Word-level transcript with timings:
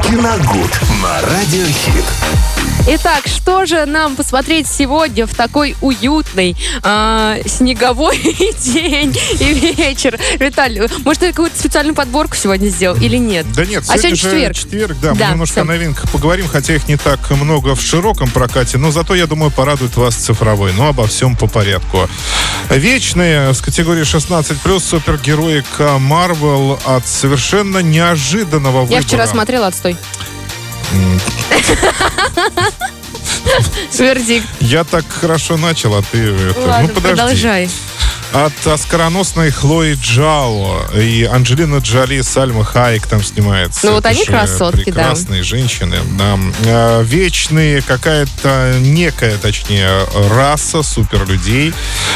Киногуд 0.00 0.70
на 1.02 1.20
Радиохит. 1.22 2.04
Итак, 2.84 3.28
что 3.28 3.64
же 3.64 3.86
нам 3.86 4.16
посмотреть 4.16 4.66
сегодня 4.66 5.24
в 5.28 5.34
такой 5.36 5.76
уютный 5.80 6.56
а, 6.82 7.36
снеговой 7.46 8.18
день 8.58 9.16
и 9.38 9.54
вечер? 9.76 10.18
Виталий, 10.40 10.82
может, 11.04 11.20
ты 11.20 11.28
какую-то 11.28 11.56
специальную 11.56 11.94
подборку 11.94 12.34
сегодня 12.34 12.68
сделал 12.70 12.96
или 12.96 13.18
нет? 13.18 13.46
Да 13.52 13.64
нет, 13.64 13.84
А 13.88 13.92
сегодня 13.98 14.16
же 14.16 14.22
четверг. 14.22 14.56
четверг, 14.56 14.96
да, 15.00 15.12
Да, 15.14 15.26
мы 15.26 15.30
немножко 15.32 15.52
всё. 15.52 15.60
о 15.60 15.64
новинках 15.64 16.10
поговорим, 16.10 16.48
хотя 16.48 16.74
их 16.74 16.88
не 16.88 16.96
так 16.96 17.30
много 17.30 17.76
в 17.76 17.80
широком 17.80 18.28
прокате, 18.30 18.78
но 18.78 18.90
зато, 18.90 19.14
я 19.14 19.28
думаю, 19.28 19.52
порадует 19.52 19.94
вас 19.96 20.16
цифровой. 20.16 20.72
Но 20.72 20.88
обо 20.88 21.06
всем 21.06 21.36
по 21.36 21.46
порядку. 21.46 22.08
Вечные 22.68 23.54
с 23.54 23.60
категории 23.60 24.02
16+, 24.02 24.80
супергероика 24.80 25.98
Marvel 26.00 26.80
от 26.84 27.06
совершенно 27.06 27.78
неожиданного 27.78 28.80
выбора. 28.80 29.00
Я 29.00 29.06
вчера 29.06 29.26
смотрела 29.28 29.68
отстой. 29.82 29.96
Вердикт. 33.98 34.46
Я 34.60 34.84
так 34.84 35.04
хорошо 35.08 35.56
начал, 35.56 35.94
а 35.94 36.02
ты... 36.02 36.18
это, 36.18 36.60
Ладно, 36.60 36.88
ну, 36.88 36.94
подожди. 36.94 37.00
продолжай. 37.00 37.70
От 38.32 38.66
оскароносной 38.66 39.50
Хлои 39.50 39.94
Джао 40.00 40.86
и 40.96 41.24
Анджелина 41.24 41.78
Джоли, 41.78 42.22
Сальма 42.22 42.64
Хайек 42.64 43.06
там 43.06 43.22
снимается. 43.22 43.84
Ну, 43.84 43.92
вот 43.92 44.06
Это 44.06 44.08
они 44.08 44.24
красотки, 44.24 44.76
да. 44.78 44.84
прекрасные 44.84 45.42
женщины. 45.42 45.96
Да. 46.16 46.38
Э, 46.64 47.02
Вечные, 47.04 47.82
какая-то 47.82 48.76
некая, 48.80 49.36
точнее, 49.36 50.06
раса 50.30 50.82
суперлюдей. 50.82 51.74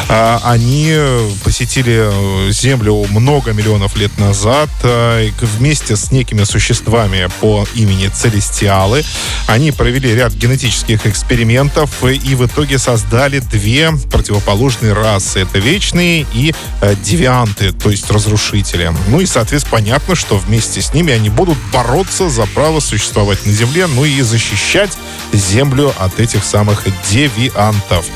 А, 0.08 0.40
Они 0.44 0.96
посетили 1.44 2.08
э, 2.10 2.50
Землю 2.50 3.04
много 3.10 3.52
миллионов 3.52 3.96
лет 3.96 4.16
назад 4.16 4.70
э, 4.84 5.28
вместе 5.40 5.96
с 5.96 6.10
некими 6.10 6.44
существами 6.44 7.28
по 7.40 7.66
имени 7.74 8.08
Целестиалы. 8.08 9.04
Они 9.48 9.70
провели 9.70 10.14
ряд 10.14 10.32
генетических 10.32 11.06
экспериментов 11.06 11.90
э, 12.04 12.14
и 12.14 12.34
в 12.34 12.46
итоге 12.46 12.78
создали 12.78 13.40
две 13.40 13.90
противоположные 14.10 14.94
расы. 14.94 15.40
Это 15.40 15.58
вечные 15.58 16.05
и 16.06 16.54
э, 16.80 16.94
девианты, 17.02 17.72
то 17.72 17.90
есть 17.90 18.10
разрушители. 18.10 18.92
Ну 19.08 19.20
и, 19.20 19.26
соответственно, 19.26 19.78
понятно, 19.78 20.14
что 20.14 20.36
вместе 20.38 20.80
с 20.80 20.94
ними 20.94 21.12
они 21.12 21.28
будут 21.30 21.58
бороться 21.72 22.28
за 22.28 22.46
право 22.46 22.80
существовать 22.80 23.44
на 23.46 23.52
Земле, 23.52 23.86
ну 23.86 24.04
и 24.04 24.20
защищать 24.22 24.96
Землю 25.32 25.92
от 25.98 26.18
этих 26.20 26.44
самых 26.44 26.84
девиантов. 27.10 28.06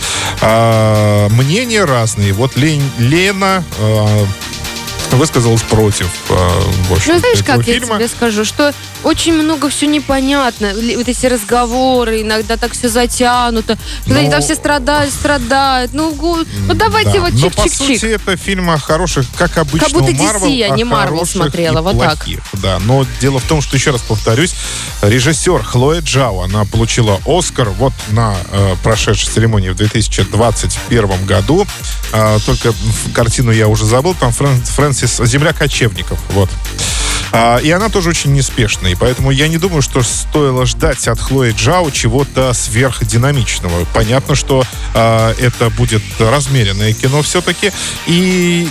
А, 0.40 1.28
мнения 1.30 1.84
разные. 1.84 2.32
Вот 2.32 2.56
Лен- 2.56 2.90
Лена 2.98 3.64
а, 5.12 5.16
высказалась 5.16 5.62
против 5.62 6.08
общем, 6.90 7.14
Ну, 7.14 7.18
знаешь, 7.20 7.42
как 7.44 7.58
я 7.66 7.74
фильма. 7.74 7.96
тебе 7.96 8.08
скажу, 8.08 8.44
что 8.44 8.74
очень 9.02 9.32
много 9.32 9.68
все 9.70 9.86
непонятно. 9.86 10.72
Вот 10.74 11.08
эти 11.08 11.26
разговоры, 11.26 12.22
иногда 12.22 12.56
так 12.56 12.72
все 12.72 12.88
затянуто. 12.88 13.78
Когда 14.04 14.18
они 14.20 14.28
Ну, 14.28 14.32
там 14.32 14.42
все 14.42 14.54
страдают, 14.54 15.12
страдают. 15.12 15.92
Ну, 15.94 16.14
ну 16.66 16.74
давайте 16.74 17.12
Да. 17.14 17.20
вот 17.20 17.32
Но 17.34 17.50
по 17.50 17.62
сути 17.68 17.92
чик-чик-чик. 17.92 18.14
это 18.14 18.36
фильм 18.36 18.70
о 18.70 18.78
хороших, 18.78 19.26
как 19.36 19.56
обычно 19.58 19.88
Как 19.88 19.92
будто 19.92 20.12
Marvel, 20.12 20.48
DC, 20.48 20.62
а 20.68 20.72
о 20.74 20.76
не 20.76 20.82
Marvel 20.84 21.06
хороших 21.06 21.28
смотрела, 21.36 21.80
вот 21.82 21.98
так. 21.98 22.16
плохих. 22.18 22.40
Да, 22.54 22.78
но 22.80 23.06
дело 23.20 23.38
в 23.38 23.44
том, 23.44 23.62
что, 23.62 23.76
еще 23.76 23.90
раз 23.92 24.02
повторюсь, 24.02 24.54
режиссер 25.02 25.62
Хлоя 25.62 26.00
Джао, 26.00 26.42
она 26.42 26.64
получила 26.64 27.20
Оскар 27.26 27.70
вот 27.70 27.92
на 28.10 28.36
э, 28.52 28.74
прошедшей 28.82 29.30
церемонии 29.30 29.70
в 29.70 29.76
2021 29.76 31.24
году. 31.26 31.66
А, 32.12 32.38
только 32.40 32.74
картину 33.14 33.50
я 33.52 33.68
уже 33.68 33.84
забыл, 33.86 34.14
там 34.14 34.30
Фрэн- 34.30 34.62
Фрэнсис 34.64 34.99
«Земля 35.06 35.52
кочевников», 35.52 36.18
вот. 36.30 36.50
А, 37.32 37.58
и 37.58 37.70
она 37.70 37.88
тоже 37.88 38.10
очень 38.10 38.32
неспешная, 38.32 38.92
и 38.92 38.94
поэтому 38.94 39.30
я 39.30 39.48
не 39.48 39.58
думаю, 39.58 39.82
что 39.82 40.02
стоило 40.02 40.66
ждать 40.66 41.06
от 41.06 41.20
Хлои 41.20 41.52
Джао 41.52 41.90
чего-то 41.90 42.52
сверхдинамичного. 42.52 43.84
Понятно, 43.94 44.34
что 44.34 44.64
а, 44.94 45.34
это 45.38 45.70
будет 45.70 46.02
размеренное 46.18 46.92
кино 46.92 47.22
все-таки, 47.22 47.72
и 48.06 48.68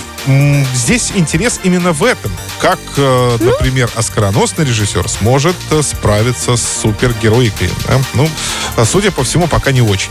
здесь 0.74 1.12
интерес 1.14 1.60
именно 1.62 1.92
в 1.92 2.02
этом. 2.04 2.30
Как, 2.60 2.78
э, 2.96 3.36
например, 3.40 3.90
оскароносный 3.94 4.64
режиссер 4.64 5.08
сможет 5.08 5.56
э, 5.70 5.82
справиться 5.82 6.56
с 6.56 6.80
супергероикой. 6.82 7.70
да? 7.88 8.00
Ну, 8.14 8.28
а, 8.76 8.84
судя 8.84 9.10
по 9.12 9.24
всему, 9.24 9.46
пока 9.46 9.72
не 9.72 9.80
очень. 9.80 10.10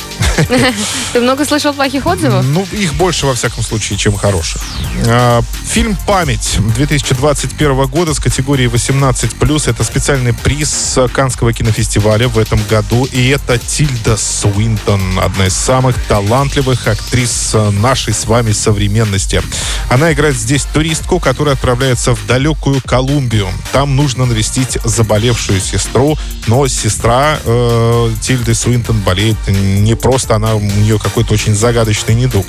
Ты 1.14 1.22
много 1.22 1.46
слышал 1.46 1.74
плохих 1.74 2.06
отзывов? 2.06 2.44
Ну, 2.44 2.66
их 2.72 2.94
больше, 2.96 3.26
во 3.26 3.36
всяком 3.36 3.64
случае, 3.64 4.00
чем 4.00 4.16
хороших. 4.16 4.62
А, 5.06 5.42
Фильм 5.66 5.96
«Память» 6.08 6.58
2021 6.76 7.86
года 7.86 8.14
с 8.14 8.20
категории 8.20 8.68
18+. 8.68 9.70
Это 9.70 9.84
специальный 9.84 10.34
приз 10.34 10.98
Канского 11.14 11.54
кинофестиваля 11.54 12.28
в 12.28 12.40
этом 12.40 12.60
году. 12.70 13.06
И 13.12 13.30
это 13.30 13.60
Тильда 13.60 14.18
Суинтон, 14.18 15.20
одна 15.20 15.46
из 15.46 15.54
самых 15.54 15.96
талантливых 16.08 16.88
актрис 16.88 17.56
нашей 17.74 18.14
с 18.14 18.26
вами 18.26 18.52
современности. 18.52 19.42
Она 19.90 19.99
играет 20.14 20.36
здесь 20.36 20.64
туристку, 20.64 21.20
которая 21.20 21.56
отправляется 21.56 22.16
в 22.16 22.26
далекую 22.26 22.82
Колумбию. 22.86 23.48
Там 23.72 23.96
нужно 23.96 24.26
навестить 24.26 24.78
заболевшую 24.84 25.60
сестру, 25.60 26.18
но 26.48 26.68
сестра 26.68 27.38
э, 27.44 28.12
Тильды 28.22 28.54
Суинтон 28.54 29.00
болеет 29.02 29.38
не 29.48 29.96
просто, 29.96 30.36
она 30.36 30.56
у 30.56 30.62
нее 30.62 31.00
какой-то 31.00 31.34
очень 31.34 31.56
загадочный 31.56 32.16
недуг. 32.16 32.48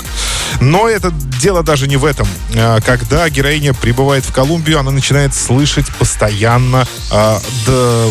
Но 0.61 0.89
это 0.89 1.11
дело 1.41 1.63
даже 1.63 1.89
не 1.89 1.97
в 1.97 2.05
этом. 2.05 2.29
А, 2.55 2.81
Когда 2.81 3.29
героиня 3.29 3.75
прибывает 3.75 4.25
в 4.25 4.33
Колумбию, 4.33 4.79
она 4.79 4.91
начинает 4.91 5.35
слышать 5.35 5.87
постоянно, 5.99 6.87
а, 7.11 7.41
да, 7.67 8.05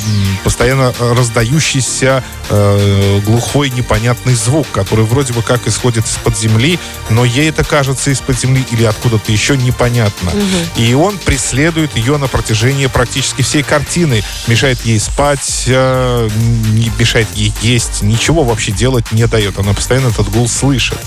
постоянно 0.44 0.94
раздающийся 1.00 2.24
э, 2.50 3.22
глухой 3.26 3.70
непонятный 3.70 4.34
звук, 4.34 4.68
который 4.72 5.06
вроде 5.06 5.34
бы 5.34 5.42
как 5.42 5.68
исходит 5.68 6.06
из-под 6.06 6.38
земли, 6.38 6.80
но 7.10 7.26
ей 7.26 7.50
это 7.50 7.64
кажется 7.64 8.12
из-под 8.12 8.40
земли 8.40 8.66
или 8.72 8.84
откуда-то 8.84 9.29
еще 9.32 9.58
непонятно. 9.58 10.32
И 10.76 10.94
он 10.94 11.18
преследует 11.18 11.96
ее 11.96 12.18
на 12.18 12.28
протяжении 12.28 12.88
практически 12.88 13.42
всей 13.42 13.64
картины, 13.64 14.24
мешает 14.48 14.84
ей 14.86 15.00
спать, 15.00 15.66
э, 15.68 16.30
не 16.72 16.92
мешает 16.98 17.28
ей 17.36 17.54
есть, 17.62 18.02
ничего 18.02 18.44
вообще 18.44 18.72
делать 18.72 19.12
не 19.12 19.28
дает. 19.28 19.58
Она 19.60 19.74
постоянно 19.74 20.08
этот 20.08 20.30
гул 20.30 20.48
слышит. 20.48 20.98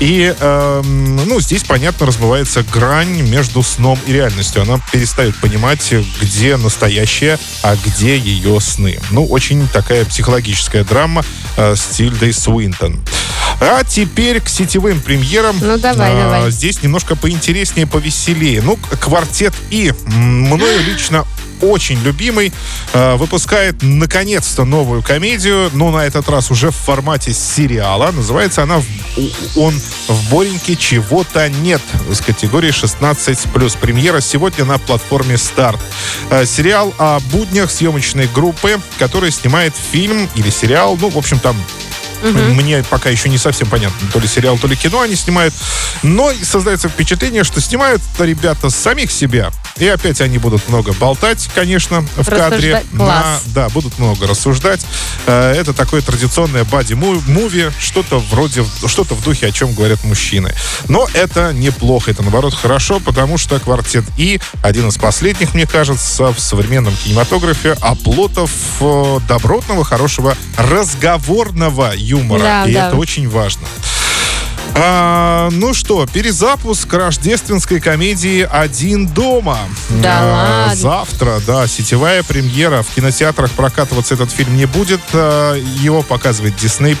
И, 0.00 0.34
эм, 0.38 1.16
ну, 1.16 1.40
здесь, 1.40 1.64
понятно, 1.64 2.06
размывается 2.06 2.64
грань 2.64 3.22
между 3.22 3.62
сном 3.62 3.98
и 4.06 4.12
реальностью. 4.12 4.62
Она 4.62 4.80
перестает 4.90 5.36
понимать, 5.36 5.92
где 6.20 6.56
настоящее, 6.56 7.38
а 7.62 7.76
где 7.76 8.16
ее 8.16 8.60
сны. 8.60 8.98
Ну, 9.10 9.24
очень 9.26 9.68
такая 9.68 10.04
психологическая 10.04 10.84
драма 10.84 11.24
э, 11.56 11.74
с 11.76 11.86
Тильдой 11.96 12.32
Суинтон. 12.32 13.00
А 13.64 13.84
теперь 13.84 14.40
к 14.40 14.48
сетевым 14.48 15.00
премьерам. 15.00 15.56
Ну, 15.60 15.78
давай, 15.78 16.12
А, 16.12 16.22
давай. 16.24 16.50
Здесь 16.50 16.82
немножко 16.82 17.14
поинтереснее, 17.14 17.86
повеселее. 17.86 18.60
Ну, 18.60 18.76
квартет 19.00 19.54
И. 19.70 19.92
Мною 20.06 20.82
лично 20.82 21.24
очень 21.60 22.02
любимый, 22.02 22.52
э, 22.92 23.14
выпускает 23.14 23.76
наконец-то 23.82 24.64
новую 24.64 25.00
комедию, 25.00 25.70
но 25.74 25.92
на 25.92 26.04
этот 26.04 26.28
раз 26.28 26.50
уже 26.50 26.72
в 26.72 26.74
формате 26.74 27.32
сериала. 27.32 28.10
Называется 28.10 28.64
она 28.64 28.82
«Он 29.54 29.80
в 30.08 30.30
Бореньке 30.30 30.74
чего-то 30.74 31.48
нет» 31.48 31.80
с 32.10 32.20
категории 32.20 32.70
16+. 32.72 33.76
Премьера 33.76 34.20
сегодня 34.20 34.64
на 34.64 34.78
платформе 34.78 35.38
«Старт». 35.38 35.78
Э, 36.30 36.44
Сериал 36.46 36.92
о 36.98 37.20
буднях 37.30 37.70
съемочной 37.70 38.28
группы, 38.34 38.80
которая 38.98 39.30
снимает 39.30 39.72
фильм 39.92 40.28
или 40.34 40.50
сериал, 40.50 40.98
ну, 41.00 41.10
в 41.10 41.16
общем, 41.16 41.38
там 41.38 41.56
мне 42.22 42.82
пока 42.88 43.10
еще 43.10 43.28
не 43.28 43.38
совсем 43.38 43.68
понятно, 43.68 44.08
то 44.12 44.18
ли 44.18 44.26
сериал, 44.26 44.58
то 44.58 44.66
ли 44.66 44.76
кино 44.76 45.00
они 45.00 45.14
снимают. 45.14 45.54
Но 46.02 46.32
создается 46.42 46.88
впечатление, 46.88 47.44
что 47.44 47.60
снимают 47.60 48.02
ребята 48.18 48.70
самих 48.70 49.10
себя. 49.10 49.50
И 49.76 49.86
опять 49.86 50.20
они 50.20 50.38
будут 50.38 50.68
много 50.68 50.92
болтать, 50.92 51.48
конечно, 51.54 52.04
в 52.16 52.24
кадре. 52.28 52.82
Класс. 52.96 53.42
Да, 53.46 53.68
будут 53.70 53.98
много 53.98 54.26
рассуждать. 54.26 54.84
Э, 55.26 55.52
Это 55.52 55.72
такое 55.72 56.02
традиционное 56.02 56.64
бади-муви, 56.64 57.70
что-то 57.78 58.18
вроде, 58.18 58.64
что-то 58.86 59.14
в 59.14 59.22
духе, 59.22 59.46
о 59.46 59.52
чем 59.52 59.74
говорят 59.74 60.04
мужчины. 60.04 60.54
Но 60.88 61.06
это 61.14 61.52
неплохо, 61.52 62.10
это 62.10 62.22
наоборот 62.22 62.54
хорошо, 62.54 63.00
потому 63.00 63.38
что 63.38 63.58
«Квартет 63.60 64.04
И» 64.16 64.40
один 64.62 64.88
из 64.88 64.96
последних, 64.98 65.54
мне 65.54 65.66
кажется, 65.66 66.32
в 66.32 66.38
современном 66.38 66.94
кинематографе 66.96 67.76
оплотов 67.80 68.50
э, 68.80 69.18
добротного, 69.28 69.84
хорошего, 69.84 70.36
разговорного 70.56 71.94
юмора. 72.12 72.40
Да, 72.42 72.64
И 72.66 72.74
да. 72.74 72.88
это 72.88 72.96
очень 72.96 73.28
важно. 73.28 73.66
А, 74.74 75.50
ну 75.52 75.74
что, 75.74 76.06
перезапуск 76.06 76.92
рождественской 76.92 77.78
комедии 77.80 78.48
«Один 78.50 79.06
дома». 79.06 79.58
Да 80.02 80.18
А, 80.20 80.66
ладно? 80.68 80.76
Завтра, 80.76 81.40
да, 81.46 81.66
сетевая 81.66 82.22
премьера. 82.22 82.82
В 82.82 82.88
кинотеатрах 82.94 83.50
прокатываться 83.50 84.14
этот 84.14 84.30
фильм 84.30 84.56
не 84.56 84.66
будет. 84.66 85.00
А, 85.12 85.54
Его 85.56 86.02
показывает 86.02 86.54
Disney+. 86.54 86.96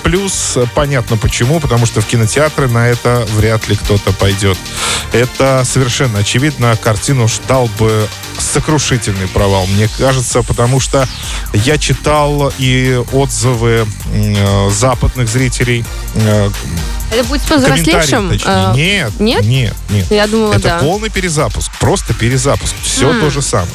Понятно 0.74 1.16
почему, 1.16 1.60
потому 1.60 1.86
что 1.86 2.02
в 2.02 2.06
кинотеатры 2.06 2.68
на 2.68 2.88
это 2.88 3.26
вряд 3.36 3.66
ли 3.68 3.76
кто-то 3.76 4.12
пойдет. 4.12 4.58
Это 5.12 5.62
совершенно 5.64 6.18
очевидно. 6.18 6.76
Картину 6.76 7.26
ждал 7.26 7.68
бы 7.78 8.06
сокрушительный 8.38 9.28
провал, 9.28 9.66
мне 9.66 9.88
кажется, 9.98 10.42
потому 10.42 10.80
что 10.80 11.08
я 11.52 11.78
читал 11.78 12.52
и 12.58 13.00
отзывы 13.12 13.86
э, 14.12 14.70
западных 14.70 15.28
зрителей, 15.28 15.84
э, 16.14 16.50
Это 17.12 17.24
будет 17.24 17.42
с 17.42 17.46
повзрослевшим? 17.46 18.30
э, 18.32 18.72
нет, 18.74 19.12
нет? 19.20 19.44
нет, 19.44 19.74
нет. 19.90 20.06
Я 20.10 20.26
думала, 20.26 20.54
Это 20.54 20.62
да. 20.62 20.78
полный 20.78 21.10
перезапуск, 21.10 21.70
просто 21.78 22.14
перезапуск. 22.14 22.74
Все 22.82 23.10
М. 23.10 23.20
то 23.20 23.30
же 23.30 23.42
самое. 23.42 23.68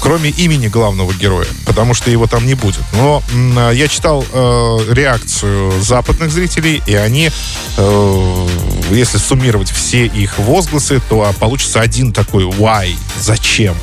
Кроме 0.00 0.30
имени 0.30 0.68
главного 0.68 1.12
героя, 1.12 1.48
потому 1.66 1.92
что 1.92 2.08
его 2.08 2.28
там 2.28 2.46
не 2.46 2.54
будет. 2.54 2.82
Но 2.92 3.20
м, 3.32 3.58
а, 3.58 3.70
я 3.72 3.88
читал 3.88 4.24
э, 4.32 4.78
реакцию 4.92 5.72
западных 5.82 6.30
зрителей, 6.30 6.80
и 6.86 6.94
они, 6.94 7.30
э, 7.76 8.48
если 8.92 9.18
суммировать 9.18 9.70
все 9.72 10.06
их 10.06 10.38
возгласы, 10.38 11.00
то 11.08 11.24
а, 11.24 11.32
получится 11.32 11.80
один 11.80 12.12
такой 12.12 12.44
«why?», 12.44 12.94
«зачем?». 13.18 13.74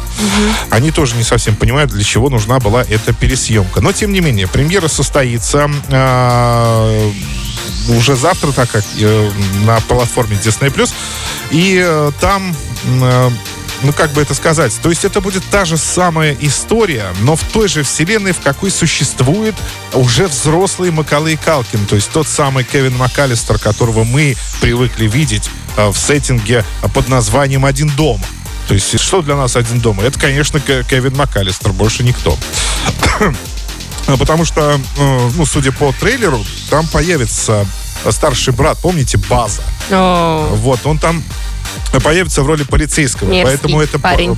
Они 0.69 0.91
тоже 0.91 1.15
не 1.17 1.23
совсем 1.23 1.57
понимают, 1.57 1.91
для 1.91 2.03
чего 2.05 2.29
нужна 2.29 2.61
была 2.61 2.83
эта 2.83 3.11
пересъемка. 3.11 3.81
Но, 3.81 3.91
тем 3.91 4.13
не 4.13 4.21
менее, 4.21 4.47
премьера 4.47 4.87
состоится 4.87 5.69
э, 5.89 7.11
уже 7.89 8.15
завтра, 8.15 8.51
так 8.51 8.69
как 8.71 8.83
э, 8.99 9.31
на 9.65 9.79
платформе 9.81 10.37
Disney+. 10.37 10.91
И 11.51 11.81
э, 11.83 12.11
там... 12.19 12.55
э, 13.01 13.29
ну, 13.83 13.91
как 13.91 14.11
бы 14.13 14.21
это 14.21 14.33
сказать? 14.33 14.73
То 14.81 14.89
есть 14.89 15.03
это 15.03 15.19
будет 15.19 15.43
та 15.51 15.65
же 15.65 15.75
самая 15.77 16.35
история, 16.39 17.13
но 17.21 17.35
в 17.35 17.43
той 17.43 17.67
же 17.67 17.83
вселенной, 17.83 18.31
в 18.31 18.39
какой 18.39 18.71
существует 18.71 19.53
уже 19.93 20.27
взрослый 20.27 20.91
Макалей 20.91 21.35
Калкин. 21.35 21.85
То 21.85 21.95
есть 21.95 22.09
тот 22.09 22.27
самый 22.27 22.63
Кевин 22.63 22.95
МакАлистер, 22.95 23.59
которого 23.59 24.05
мы 24.05 24.37
привыкли 24.61 25.07
видеть 25.07 25.51
в 25.75 25.95
сеттинге 25.95 26.63
под 26.93 27.09
названием 27.09 27.65
«Один 27.65 27.89
дома». 27.89 28.23
То 28.69 28.73
есть 28.73 28.97
что 28.99 29.21
для 29.21 29.35
нас 29.35 29.57
«Один 29.57 29.79
дома»? 29.81 30.03
Это, 30.03 30.17
конечно, 30.19 30.59
Кевин 30.61 31.15
МакАлистер, 31.15 31.73
больше 31.73 32.03
никто. 32.03 32.37
А, 34.07 34.17
Потому 34.17 34.45
что, 34.45 34.79
э, 34.97 35.29
ну, 35.35 35.45
судя 35.45 35.71
по 35.71 35.91
трейлеру, 35.93 36.43
там 36.69 36.87
появится 36.87 37.65
старший 38.09 38.53
брат, 38.53 38.77
помните, 38.81 39.17
База? 39.17 39.63
О, 39.91 40.49
Вот, 40.55 40.85
он 40.85 40.97
там 40.99 41.23
появится 41.99 42.43
в 42.43 42.47
роли 42.47 42.63
полицейского. 42.63 43.29
Мерзкий 43.29 43.57
Поэтому 43.57 43.81
это 43.81 43.99
парень. 43.99 44.37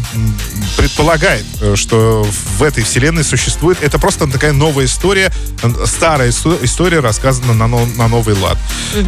предполагает, 0.78 1.46
э, 1.62 1.76
что 1.76 2.26
в 2.58 2.64
этой 2.64 2.84
вселенной 2.84 3.24
существует... 3.24 3.78
Это 3.82 4.00
просто 4.00 4.28
такая 4.28 4.54
новая 4.54 4.86
история, 4.86 5.32
э, 5.64 5.86
старая 5.86 6.30
исто- 6.30 6.64
история, 6.64 7.00
рассказана 7.00 7.54
на, 7.54 7.68
на 7.68 8.08
новый 8.08 8.36
лад. 8.36 8.58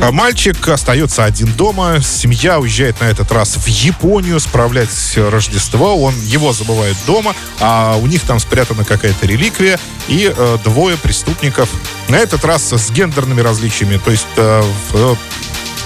А 0.01 0.11
Мальчик 0.11 0.67
остается 0.67 1.25
один 1.25 1.51
дома, 1.53 2.01
семья 2.01 2.59
уезжает 2.59 2.99
на 3.01 3.05
этот 3.05 3.31
раз 3.31 3.57
в 3.57 3.67
Японию 3.67 4.39
справлять 4.39 4.89
Рождество, 5.15 6.01
он 6.01 6.13
его 6.21 6.53
забывает 6.53 6.95
дома, 7.05 7.35
а 7.59 7.97
у 7.97 8.07
них 8.07 8.21
там 8.21 8.39
спрятана 8.39 8.83
какая-то 8.85 9.25
реликвия, 9.25 9.79
и 10.07 10.33
э, 10.35 10.57
двое 10.63 10.97
преступников, 10.97 11.69
на 12.07 12.17
этот 12.17 12.43
раз 12.45 12.73
с 12.73 12.91
гендерными 12.91 13.41
различиями, 13.41 13.99
то 14.03 14.11
есть 14.11 14.25
э, 14.35 14.63
в, 14.91 14.95
э, 14.95 15.15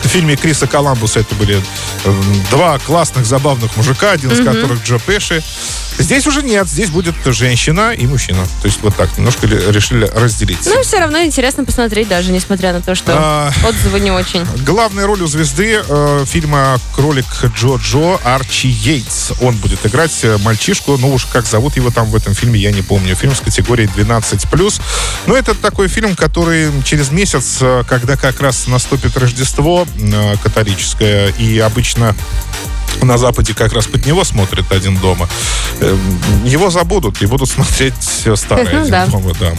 в 0.04 0.08
фильме 0.08 0.36
Криса 0.36 0.68
Коламбуса 0.68 1.22
это 1.22 1.34
были 1.36 1.62
э, 2.06 2.22
два 2.52 2.78
классных, 2.80 3.26
забавных 3.26 3.76
мужика, 3.78 4.12
один 4.12 4.32
из 4.32 4.38
которых 4.40 4.84
Джо 4.84 5.00
Пеши. 5.00 5.44
Здесь 5.98 6.28
уже 6.28 6.42
нет, 6.44 6.68
здесь 6.68 6.90
будет 6.90 7.16
женщина 7.26 7.92
и 7.94 8.06
мужчина. 8.08 8.44
То 8.62 8.68
есть 8.68 8.80
вот 8.82 8.96
так, 8.96 9.16
немножко 9.18 9.48
ли- 9.48 9.60
решили 9.72 10.06
разделить. 10.14 10.66
ну, 10.66 10.82
все 10.84 11.00
равно 11.00 11.22
интересно 11.24 11.64
посмотреть, 11.66 12.08
даже 12.08 12.32
несмотря 12.32 12.74
на 12.74 12.82
то, 12.82 12.96
что 12.96 13.14
А, 13.16 13.52
отзывы 13.68 14.00
не 14.00 14.12
очень. 14.12 14.46
Главная 14.66 15.06
роль 15.06 15.22
у 15.22 15.28
звезды 15.28 15.82
э, 15.88 16.26
фильма 16.28 16.80
«Кролик 16.96 17.26
Джо-Джо» 17.56 18.20
Арчи 18.24 18.68
Йейтс. 18.68 19.32
Он 19.42 19.56
будет 19.58 19.86
играть 19.86 20.18
э, 20.24 20.38
мальчишку, 20.40 20.98
ну 20.98 21.14
уж 21.14 21.26
как 21.26 21.46
зовут 21.46 21.76
его 21.76 21.90
там 21.90 22.10
в 22.10 22.16
этом 22.16 22.34
фильме, 22.34 22.60
я 22.60 22.72
не 22.72 22.82
помню. 22.82 23.16
Фильм 23.16 23.36
с 23.36 23.40
категорией 23.40 23.90
12+. 23.96 24.82
Но 25.28 25.36
это 25.38 25.54
такой 25.56 25.88
фильм, 25.88 26.16
который 26.16 26.72
через 26.84 27.12
месяц, 27.12 27.58
э, 27.62 27.84
когда 27.88 28.18
как 28.18 28.42
раз 28.42 28.68
наступит 28.68 29.16
Рождество 29.18 29.88
э, 30.00 30.36
католическое, 30.44 31.30
и 31.40 31.60
обычно 31.60 32.16
на 33.02 33.18
Западе 33.18 33.54
как 33.54 33.74
раз 33.74 33.86
под 33.86 34.06
него 34.06 34.24
смотрят 34.24 34.72
«Один 34.72 34.98
дома». 34.98 35.28
Э, 35.80 35.98
Его 36.46 36.70
забудут 36.70 37.22
и 37.22 37.26
будут 37.26 37.50
смотреть 37.52 37.94
старый 38.36 38.68
Ну 38.72 38.80
«Один 38.82 39.12
дома», 39.12 39.34
да. 39.40 39.54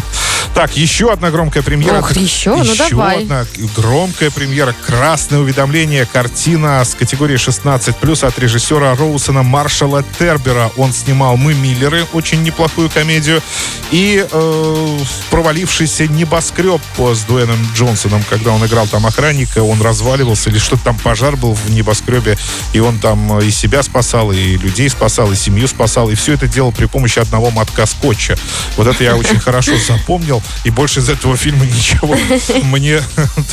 Так, 0.54 0.76
еще 0.76 1.12
одна 1.12 1.32
громкая 1.32 1.64
премьера. 1.64 1.98
Ох, 1.98 2.12
еще? 2.16 2.54
Ну, 2.54 2.64
давай. 2.76 3.22
одна 3.22 3.44
громкая 3.76 4.30
премьера. 4.30 4.72
Красное 4.86 5.40
уведомление. 5.40 6.06
Картина 6.06 6.84
с 6.84 6.94
категории 6.94 7.36
16+, 7.36 8.26
от 8.26 8.38
режиссера 8.38 8.94
Роусона 8.94 9.42
Маршала 9.42 10.04
Тербера. 10.16 10.70
Он 10.76 10.92
снимал 10.92 11.36
«Мы, 11.36 11.54
Миллеры», 11.54 12.06
очень 12.12 12.42
неплохую 12.44 12.88
комедию. 12.88 13.42
И 13.90 14.24
э, 14.30 14.98
провалившийся 15.30 16.06
небоскреб 16.06 16.80
с 16.98 17.22
Дуэном 17.24 17.58
Джонсоном, 17.74 18.22
когда 18.30 18.52
он 18.52 18.64
играл 18.64 18.86
там 18.86 19.06
охранника, 19.06 19.62
он 19.62 19.82
разваливался, 19.82 20.50
или 20.50 20.58
что-то 20.58 20.84
там 20.84 20.98
пожар 20.98 21.36
был 21.36 21.54
в 21.54 21.70
небоскребе, 21.70 22.38
и 22.72 22.78
он 22.78 22.98
там 22.98 23.40
и 23.40 23.50
себя 23.50 23.82
спасал, 23.82 24.30
и 24.32 24.56
людей 24.56 24.88
спасал, 24.88 25.32
и 25.32 25.36
семью 25.36 25.66
спасал, 25.66 26.10
и 26.10 26.14
все 26.14 26.34
это 26.34 26.46
делал 26.46 26.72
при 26.72 26.86
помощи 26.86 27.18
одного 27.18 27.50
мотка 27.50 27.86
скотча. 27.86 28.36
Вот 28.76 28.86
это 28.86 29.02
я 29.02 29.16
очень 29.16 29.40
хорошо 29.40 29.72
запомнил, 29.76 30.42
и 30.64 30.70
больше 30.70 31.00
из 31.00 31.08
этого 31.08 31.36
фильма 31.36 31.64
ничего 31.66 32.16
мне, 32.64 33.00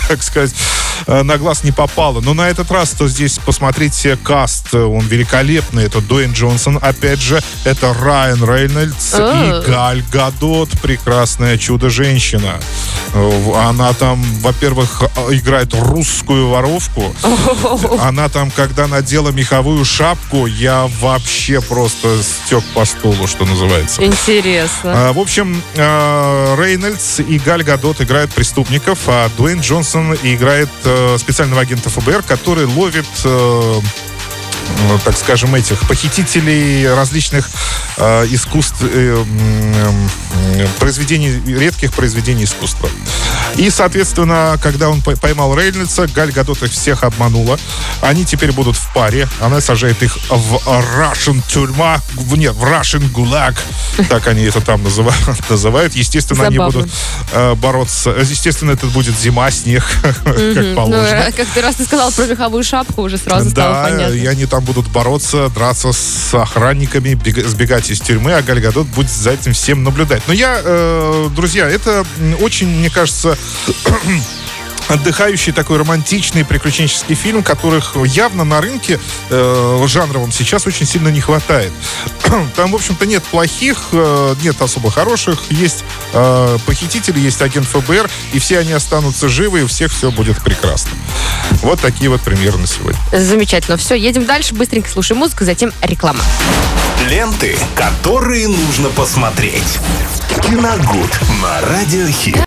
так 0.07 0.23
сказать, 0.23 0.53
э, 1.07 1.23
на 1.23 1.37
глаз 1.37 1.63
не 1.63 1.71
попало. 1.71 2.21
Но 2.21 2.33
на 2.33 2.49
этот 2.49 2.71
раз, 2.71 2.91
то 2.91 3.07
здесь 3.07 3.39
посмотрите 3.39 4.17
каст, 4.17 4.73
он 4.73 5.05
великолепный. 5.07 5.85
Это 5.85 6.01
Дуэйн 6.01 6.33
Джонсон, 6.33 6.79
опять 6.81 7.21
же, 7.21 7.41
это 7.63 7.93
Райан 7.93 8.43
Рейнольдс 8.43 9.15
и 9.15 9.69
Галь 9.69 10.03
Гадот, 10.11 10.69
прекрасная 10.81 11.57
чудо-женщина. 11.57 12.59
Э, 13.13 13.51
Она 13.55 13.93
там, 13.93 14.21
во-первых, 14.41 15.03
э, 15.15 15.33
играет 15.35 15.73
русскую 15.73 16.49
воровку. 16.49 17.13
Она 18.01 18.29
там, 18.29 18.51
когда 18.51 18.87
надела 18.87 19.31
меховую 19.31 19.83
шапку, 19.85 20.45
я 20.45 20.87
вообще 20.99 21.61
просто 21.61 22.21
стек 22.23 22.63
по 22.73 22.85
стулу, 22.85 23.27
что 23.27 23.45
называется. 23.45 24.03
Интересно. 24.03 25.09
А, 25.09 25.13
В 25.13 25.19
общем, 25.19 25.61
э, 25.75 26.55
Рейнольдс 26.57 27.19
и 27.19 27.39
Галь 27.39 27.63
Гадот 27.63 28.01
играют 28.01 28.31
преступников, 28.31 28.99
а 29.07 29.29
Дуэйн 29.37 29.59
Джонсон 29.61 30.13
играет 30.23 30.69
э, 30.85 31.17
специального 31.19 31.61
агента 31.61 31.89
ФБР, 31.89 32.23
который 32.23 32.65
ловит 32.65 33.07
э, 33.23 33.81
так 35.05 35.17
скажем, 35.17 35.55
этих 35.55 35.79
похитителей 35.87 36.87
различных 36.93 37.49
э, 37.97 38.25
искусств, 38.31 38.77
э, 38.81 39.23
м, 39.23 40.09
произведений, 40.79 41.41
редких 41.57 41.93
произведений 41.93 42.43
искусства. 42.45 42.89
И, 43.55 43.69
соответственно, 43.69 44.57
когда 44.61 44.89
он 44.89 45.01
пой- 45.01 45.17
поймал 45.17 45.55
Рейнольдса, 45.57 46.07
Галь 46.07 46.31
Гадот 46.31 46.63
их 46.63 46.71
всех 46.71 47.03
обманула. 47.03 47.59
Они 48.01 48.25
теперь 48.25 48.51
будут 48.51 48.75
в 48.77 48.93
паре. 48.93 49.27
Она 49.41 49.61
сажает 49.61 50.01
их 50.03 50.17
в 50.29 50.55
Russian 50.65 51.41
тюрьма, 51.47 51.99
нет, 52.35 52.53
в 52.55 52.63
Russian 52.63 53.09
гулаг. 53.11 53.55
Так 54.09 54.27
они 54.27 54.43
это 54.43 54.61
там 54.61 54.81
называют. 55.49 55.95
Естественно, 55.95 56.45
они 56.47 56.57
Забавно. 56.57 56.79
будут 56.81 56.91
э, 57.33 57.55
бороться. 57.55 58.11
Естественно, 58.11 58.71
это 58.71 58.87
будет 58.87 59.17
зима, 59.19 59.51
снег, 59.51 59.83
как 60.01 60.23
положено. 60.23 60.85
Ну, 60.85 60.95
э, 60.97 61.31
как 61.31 61.47
ты 61.47 61.61
раз 61.61 61.75
ты 61.75 61.83
сказал 61.85 62.11
про 62.11 62.25
меховую 62.25 62.63
шапку, 62.63 63.01
уже 63.01 63.17
сразу 63.17 63.49
стало 63.49 63.73
Да, 63.75 63.83
понятно. 63.91 64.13
и 64.13 64.25
они 64.25 64.45
там 64.45 64.60
будут 64.61 64.87
бороться, 64.89 65.49
драться 65.49 65.91
с 65.91 66.33
охранниками, 66.33 67.13
бег- 67.13 67.47
сбегать 67.47 67.89
из 67.89 67.99
тюрьмы, 67.99 68.33
а 68.33 68.41
Галь 68.41 68.61
Гадот 68.61 68.87
будет 68.87 69.11
за 69.11 69.31
этим 69.31 69.53
всем 69.53 69.83
наблюдать. 69.83 70.23
Но 70.27 70.33
я, 70.33 70.59
э, 70.63 71.29
друзья, 71.35 71.69
это 71.69 72.05
очень, 72.39 72.67
мне 72.67 72.89
кажется, 72.89 73.37
отдыхающий 74.91 75.53
такой 75.53 75.77
романтичный 75.77 76.43
приключенческий 76.43 77.15
фильм, 77.15 77.43
которых 77.43 77.95
явно 78.05 78.43
на 78.43 78.61
рынке 78.61 78.99
э, 79.29 79.85
жанровом 79.87 80.31
сейчас 80.31 80.67
очень 80.67 80.85
сильно 80.85 81.07
не 81.09 81.21
хватает. 81.21 81.71
Там, 82.55 82.71
в 82.71 82.75
общем-то, 82.75 83.05
нет 83.05 83.23
плохих, 83.23 83.77
э, 83.93 84.35
нет 84.43 84.61
особо 84.61 84.91
хороших, 84.91 85.39
есть 85.49 85.83
э, 86.13 86.57
похитители, 86.65 87.19
есть 87.19 87.41
агент 87.41 87.67
ФБР, 87.67 88.09
и 88.33 88.39
все 88.39 88.59
они 88.59 88.73
останутся 88.73 89.29
живы, 89.29 89.59
и 89.59 89.63
у 89.63 89.67
всех 89.67 89.91
все 89.91 90.11
будет 90.11 90.41
прекрасно. 90.41 90.91
Вот 91.61 91.79
такие 91.79 92.09
вот 92.09 92.21
примеры 92.21 92.57
на 92.57 92.67
сегодня. 92.67 92.99
Замечательно. 93.11 93.77
Все, 93.77 93.95
едем 93.95 94.25
дальше, 94.25 94.53
быстренько 94.53 94.89
слушаем 94.89 95.19
музыку, 95.19 95.45
затем 95.45 95.71
реклама. 95.81 96.23
Ленты, 97.09 97.57
которые 97.75 98.47
нужно 98.47 98.89
посмотреть. 98.89 99.79
Киногуд 100.43 101.19
на 101.41 101.61
Радиохит. 101.61 102.39